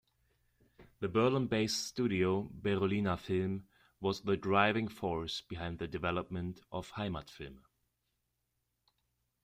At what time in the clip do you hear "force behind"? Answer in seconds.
4.87-5.77